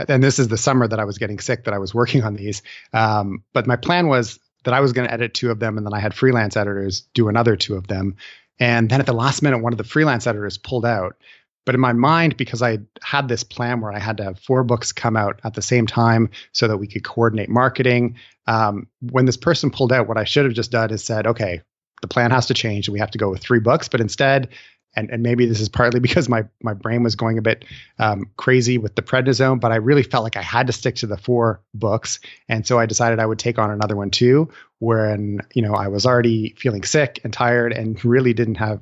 [0.07, 2.35] And this is the summer that I was getting sick that I was working on
[2.35, 2.63] these.
[2.93, 5.85] Um, but my plan was that I was going to edit two of them, and
[5.85, 8.15] then I had freelance editors do another two of them.
[8.59, 11.17] And then at the last minute, one of the freelance editors pulled out.
[11.65, 14.63] But in my mind, because I had this plan where I had to have four
[14.63, 19.25] books come out at the same time so that we could coordinate marketing, um, when
[19.25, 21.61] this person pulled out, what I should have just done is said, okay,
[22.01, 23.87] the plan has to change and we have to go with three books.
[23.87, 24.49] But instead,
[24.95, 27.65] and, and maybe this is partly because my my brain was going a bit
[27.99, 31.07] um, crazy with the prednisone, but I really felt like I had to stick to
[31.07, 34.49] the four books, and so I decided I would take on another one too.
[34.79, 38.81] When you know I was already feeling sick and tired and really didn't have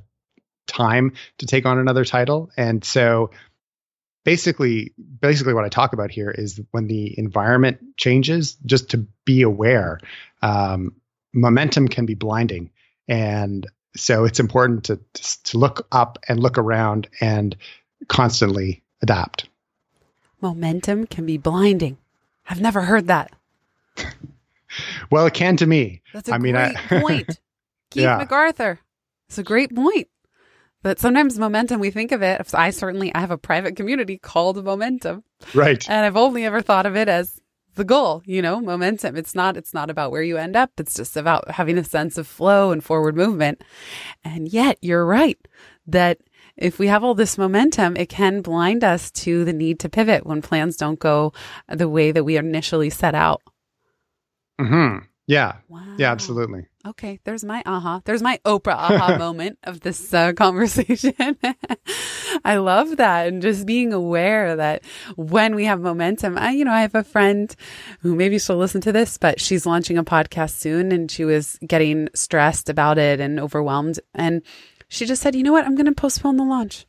[0.72, 2.50] time to take on another title.
[2.58, 3.32] And so
[4.24, 9.42] basically basically what I talk about here is when the environment changes, just to be
[9.42, 10.00] aware.
[10.42, 10.96] Um,
[11.34, 12.72] momentum can be blinding.
[13.08, 15.00] And so it's important to,
[15.44, 17.56] to look up and look around and
[18.08, 19.48] constantly adapt.
[20.40, 21.98] Momentum can be blinding.
[22.50, 23.32] I've never heard that.
[25.12, 26.02] well, it can to me.
[26.14, 27.28] That's a I great mean, I, point.
[27.92, 28.26] Keith yeah.
[28.26, 28.80] McArthur.
[29.28, 30.08] It's a great point.
[30.84, 32.54] But sometimes momentum, we think of it.
[32.54, 35.88] I certainly I have a private community called Momentum, right?
[35.90, 37.40] And I've only ever thought of it as
[37.76, 38.24] the goal.
[38.26, 39.16] You know, momentum.
[39.16, 39.58] It's not.
[39.58, 40.72] It's not about where you end up.
[40.78, 43.64] It's just about having a sense of flow and forward movement.
[44.24, 45.38] And yet, you're right
[45.88, 46.20] that
[46.58, 50.26] if we have all this momentum, it can blind us to the need to pivot
[50.26, 51.34] when plans don't go
[51.68, 53.42] the way that we initially set out.
[55.28, 55.54] Yeah.
[55.70, 55.96] Wow.
[55.98, 56.12] Yeah.
[56.12, 56.66] Absolutely.
[56.86, 57.78] Okay, there's my aha.
[57.78, 58.02] Uh-huh.
[58.06, 61.14] There's my Oprah aha moment of this uh, conversation.
[62.44, 64.84] I love that, and just being aware that
[65.16, 67.56] when we have momentum, I, you know, I have a friend
[68.00, 71.60] who maybe she'll listen to this, but she's launching a podcast soon, and she was
[71.68, 74.42] getting stressed about it and overwhelmed, and
[74.88, 75.66] she just said, "You know what?
[75.66, 76.88] I'm going to postpone the launch."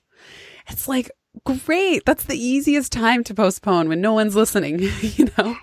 [0.69, 1.11] It's like,
[1.45, 2.05] great.
[2.05, 5.57] That's the easiest time to postpone when no one's listening, you know?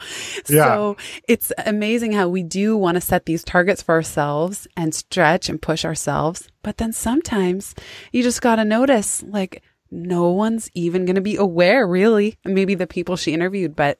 [0.47, 0.65] Yeah.
[0.65, 5.49] So it's amazing how we do want to set these targets for ourselves and stretch
[5.49, 6.47] and push ourselves.
[6.63, 7.75] But then sometimes
[8.11, 12.37] you just got to notice like no one's even going to be aware really.
[12.45, 13.99] Maybe the people she interviewed, but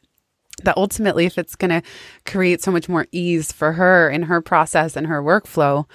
[0.63, 1.81] that ultimately if it's going to
[2.25, 5.85] create so much more ease for her in her process and her workflow,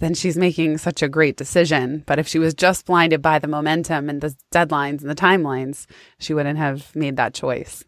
[0.00, 2.02] then she's making such a great decision.
[2.06, 5.86] But if she was just blinded by the momentum and the deadlines and the timelines,
[6.18, 7.84] she wouldn't have made that choice.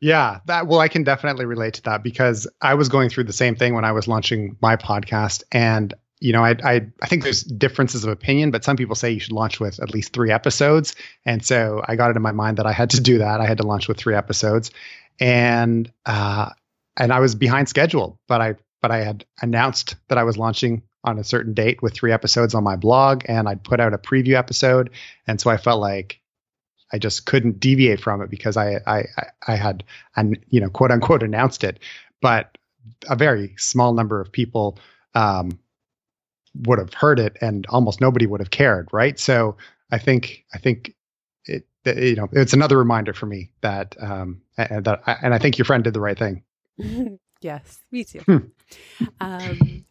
[0.00, 3.32] Yeah, that well, I can definitely relate to that because I was going through the
[3.32, 7.24] same thing when I was launching my podcast, and you know, I I I think
[7.24, 10.30] there's differences of opinion, but some people say you should launch with at least three
[10.30, 10.94] episodes,
[11.24, 13.40] and so I got it in my mind that I had to do that.
[13.40, 14.70] I had to launch with three episodes,
[15.18, 16.50] and uh,
[16.96, 20.82] and I was behind schedule, but I but I had announced that I was launching
[21.04, 23.98] on a certain date with three episodes on my blog and I'd put out a
[23.98, 24.90] preview episode.
[25.26, 26.20] And so I felt like
[26.92, 29.04] I just couldn't deviate from it because I, I,
[29.46, 29.84] I had,
[30.16, 31.78] and you know, quote unquote announced it,
[32.20, 32.58] but
[33.08, 34.78] a very small number of people,
[35.14, 35.58] um,
[36.62, 38.88] would have heard it and almost nobody would have cared.
[38.92, 39.18] Right.
[39.18, 39.56] So
[39.92, 40.94] I think, I think
[41.44, 45.58] it, you know, it's another reminder for me that, um, and that, and I think
[45.58, 46.42] your friend did the right thing.
[47.40, 48.20] yes, me too.
[48.20, 48.38] Hmm.
[49.20, 49.84] um,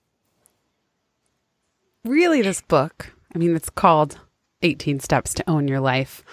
[2.07, 4.19] really this book, I mean, it's called
[4.61, 6.23] 18 Steps to Own Your Life.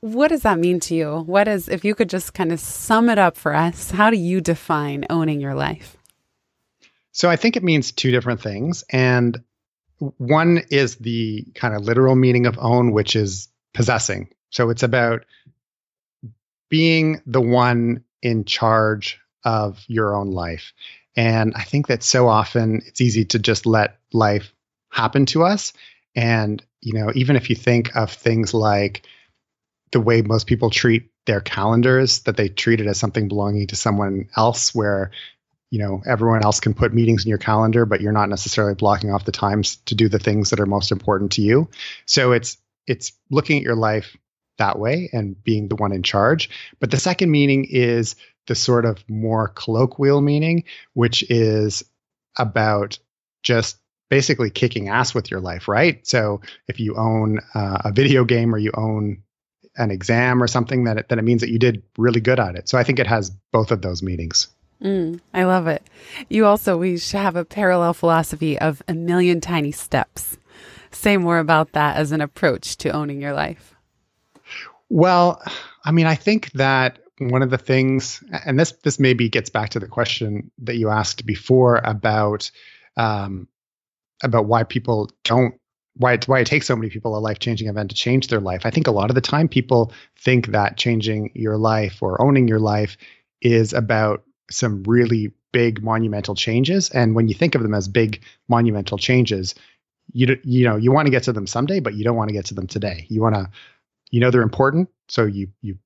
[0.00, 1.24] What does that mean to you?
[1.26, 4.16] What is, if you could just kind of sum it up for us, how do
[4.16, 5.96] you define owning your life?
[7.12, 8.84] So I think it means two different things.
[8.90, 9.42] And
[9.98, 14.28] one is the kind of literal meaning of own, which is possessing.
[14.50, 15.24] So it's about
[16.68, 20.72] being the one in charge of your own life.
[21.16, 24.52] And I think that so often it's easy to just let life
[24.90, 25.72] happen to us.
[26.14, 29.06] And, you know, even if you think of things like
[29.92, 33.76] the way most people treat their calendars, that they treat it as something belonging to
[33.76, 35.10] someone else, where,
[35.70, 39.10] you know, everyone else can put meetings in your calendar, but you're not necessarily blocking
[39.10, 41.68] off the times to do the things that are most important to you.
[42.06, 44.16] So it's, it's looking at your life
[44.58, 46.48] that way and being the one in charge.
[46.78, 48.14] But the second meaning is
[48.46, 51.84] the sort of more colloquial meaning, which is
[52.38, 52.98] about
[53.42, 53.78] just
[54.08, 56.06] basically kicking ass with your life, right?
[56.06, 59.22] So if you own uh, a video game or you own
[59.76, 62.54] an exam or something, that it, then it means that you did really good at
[62.56, 62.68] it.
[62.68, 64.48] So I think it has both of those meanings.
[64.82, 65.82] Mm, I love it.
[66.28, 70.38] You also, we should have a parallel philosophy of a million tiny steps.
[70.90, 73.74] Say more about that as an approach to owning your life.
[74.88, 75.42] Well,
[75.84, 79.70] I mean, I think that one of the things, and this this maybe gets back
[79.70, 82.50] to the question that you asked before about
[82.96, 83.48] um,
[84.22, 85.54] about why people don't
[85.96, 88.40] why it, why it takes so many people a life changing event to change their
[88.40, 88.66] life.
[88.66, 92.48] I think a lot of the time people think that changing your life or owning
[92.48, 92.98] your life
[93.40, 96.90] is about some really big monumental changes.
[96.90, 99.54] And when you think of them as big monumental changes,
[100.12, 102.34] you you know you want to get to them someday, but you don't want to
[102.34, 103.06] get to them today.
[103.08, 103.50] You want to
[104.10, 105.78] you know they're important, so you you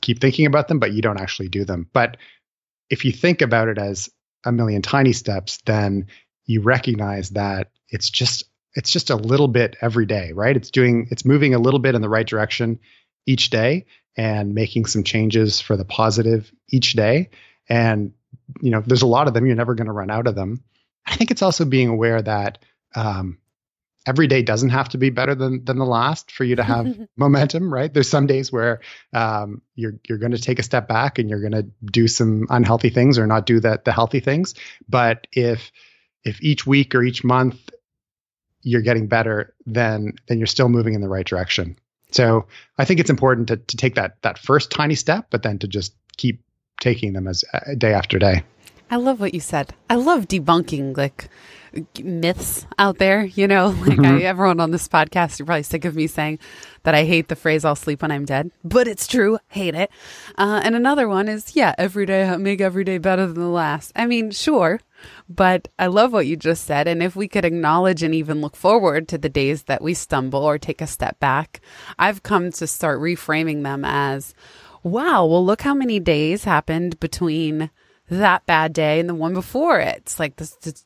[0.00, 1.88] keep thinking about them, but you don't actually do them.
[1.92, 2.16] But
[2.90, 4.08] if you think about it as
[4.44, 6.06] a million tiny steps, then
[6.44, 8.44] you recognize that it's just
[8.74, 10.56] it's just a little bit every day, right?
[10.56, 12.78] It's doing it's moving a little bit in the right direction
[13.26, 13.86] each day
[14.16, 17.30] and making some changes for the positive each day.
[17.68, 18.12] And
[18.60, 19.46] you know, there's a lot of them.
[19.46, 20.62] You're never going to run out of them.
[21.06, 22.58] I think it's also being aware that
[22.94, 23.38] um,
[24.06, 26.96] every day doesn't have to be better than than the last for you to have
[27.16, 27.92] momentum, right?
[27.92, 28.80] There's some days where
[29.12, 32.46] um, you're you're going to take a step back and you're going to do some
[32.48, 34.54] unhealthy things or not do that the healthy things.
[34.88, 35.72] But if
[36.24, 37.58] if each week or each month
[38.62, 41.78] you're getting better, then then you're still moving in the right direction.
[42.12, 42.46] So
[42.78, 45.68] I think it's important to to take that that first tiny step, but then to
[45.68, 46.42] just keep
[46.80, 48.44] taking them as uh, day after day.
[48.90, 49.74] I love what you said.
[49.90, 51.28] I love debunking like
[52.02, 53.24] myths out there.
[53.24, 54.04] You know, like mm-hmm.
[54.04, 56.38] I, everyone on this podcast, you're probably sick of me saying
[56.84, 59.38] that I hate the phrase "I'll sleep when I'm dead," but it's true.
[59.48, 59.90] Hate it.
[60.38, 63.92] Uh, and another one is, yeah, every day make every day better than the last.
[63.96, 64.80] I mean, sure,
[65.28, 66.86] but I love what you just said.
[66.86, 70.44] And if we could acknowledge and even look forward to the days that we stumble
[70.44, 71.60] or take a step back,
[71.98, 74.34] I've come to start reframing them as,
[74.82, 77.70] wow, well, look how many days happened between
[78.08, 79.98] that bad day and the one before it.
[79.98, 80.84] It's like this, this,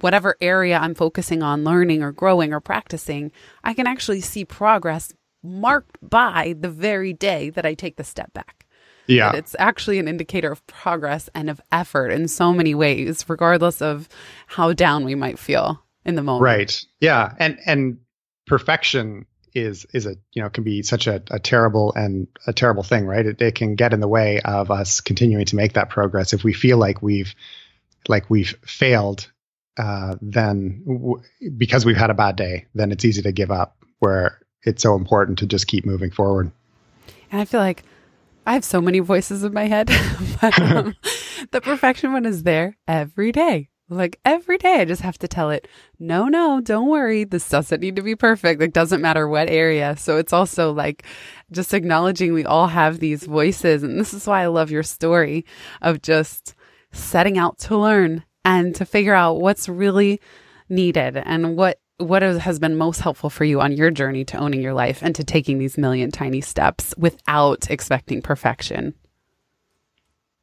[0.00, 3.32] whatever area I'm focusing on learning or growing or practicing,
[3.64, 5.12] I can actually see progress
[5.42, 8.66] marked by the very day that I take the step back.
[9.06, 9.32] Yeah.
[9.34, 14.06] it's actually an indicator of progress and of effort in so many ways, regardless of
[14.46, 16.42] how down we might feel in the moment.
[16.42, 16.84] Right.
[17.00, 17.32] Yeah.
[17.38, 17.98] And and
[18.46, 19.24] perfection
[19.54, 23.06] is is a you know can be such a, a terrible and a terrible thing,
[23.06, 23.24] right?
[23.24, 26.32] It, it can get in the way of us continuing to make that progress.
[26.32, 27.34] If we feel like we've
[28.08, 29.30] like we've failed,
[29.76, 31.22] uh, then w-
[31.56, 33.76] because we've had a bad day, then it's easy to give up.
[33.98, 36.52] Where it's so important to just keep moving forward.
[37.30, 37.84] And I feel like
[38.46, 39.90] I have so many voices in my head,
[40.40, 40.96] but um,
[41.50, 43.68] the perfection one is there every day.
[43.90, 45.66] Like every day, I just have to tell it,
[45.98, 47.24] no, no, don't worry.
[47.24, 48.60] This doesn't need to be perfect.
[48.60, 49.96] It doesn't matter what area.
[49.96, 51.04] So it's also like
[51.50, 53.82] just acknowledging we all have these voices.
[53.82, 55.46] And this is why I love your story
[55.80, 56.54] of just
[56.92, 60.20] setting out to learn and to figure out what's really
[60.68, 64.62] needed and what what has been most helpful for you on your journey to owning
[64.62, 68.94] your life and to taking these million tiny steps without expecting perfection.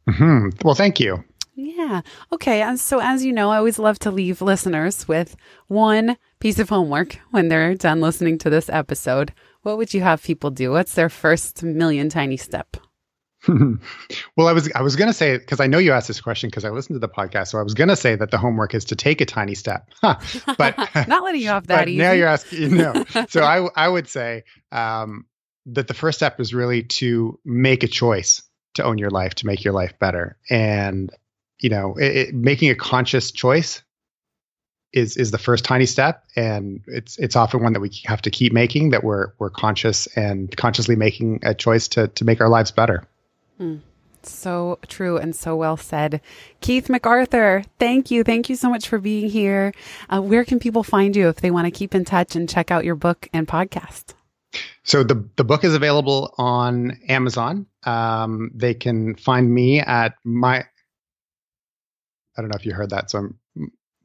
[0.10, 0.50] Mm-hmm.
[0.66, 1.24] Well, thank you.
[1.56, 2.01] Yeah.
[2.34, 2.62] Okay.
[2.62, 5.36] And so, as you know, I always love to leave listeners with
[5.68, 9.34] one piece of homework when they're done listening to this episode.
[9.62, 10.72] What would you have people do?
[10.72, 12.78] What's their first million tiny step?
[13.47, 16.49] well, I was I was going to say because I know you asked this question
[16.49, 18.74] because I listened to the podcast, so I was going to say that the homework
[18.74, 20.78] is to take a tiny step, but
[21.08, 21.99] not letting you off that easy.
[21.99, 23.06] Now you're asking, no.
[23.30, 25.26] so I I would say um,
[25.68, 28.41] that the first step is really to make a choice
[28.76, 31.12] to own your life, to make your life better, and
[31.60, 33.82] you know, it, it, making a conscious choice
[34.93, 38.32] is is the first tiny step, and it's it's often one that we have to
[38.32, 38.91] keep making.
[38.91, 43.08] That we're we're conscious and consciously making a choice to to make our lives better.
[43.60, 43.82] Mm.
[44.24, 46.22] So true and so well said.
[46.62, 48.24] Keith McArthur, thank you.
[48.24, 49.72] Thank you so much for being here.
[50.10, 52.72] Uh, where can people find you if they want to keep in touch and check
[52.72, 54.14] out your book and podcast?
[54.84, 57.66] So the the book is available on Amazon.
[57.84, 60.66] Um, they can find me at my
[62.38, 63.12] I don't know if you heard that.
[63.12, 63.38] So I'm,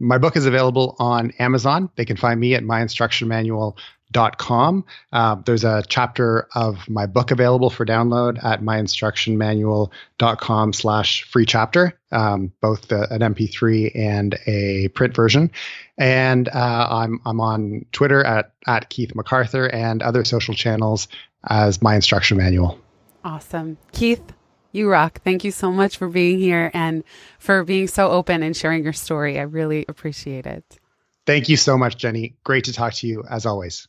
[0.01, 1.91] my book is available on Amazon.
[1.97, 4.85] They can find me at myinstructionmanual.com.
[5.13, 11.93] Uh, there's a chapter of my book available for download at myinstructionmanual.com slash free chapter,
[12.13, 15.51] um, both the, an MP3 and a print version.
[15.99, 21.09] And uh, I'm, I'm on Twitter at, at Keith McArthur and other social channels
[21.47, 22.81] as My Instruction Manual.
[23.23, 23.77] Awesome.
[23.93, 24.33] Keith,
[24.73, 25.21] you rock.
[25.23, 27.05] Thank you so much for being here and
[27.39, 29.39] for being so open and sharing your story.
[29.39, 30.79] I really appreciate it.
[31.27, 32.35] Thank you so much, Jenny.
[32.45, 33.87] Great to talk to you as always.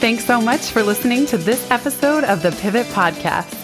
[0.00, 3.63] Thanks so much for listening to this episode of the Pivot Podcast.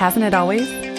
[0.00, 0.89] Hasn't it always?